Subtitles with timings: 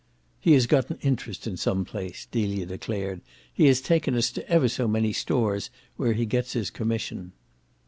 [0.39, 3.21] "He has got an interest in some place," Delia declared.
[3.53, 7.33] "He has taken us to ever so many stores where he gets his commission."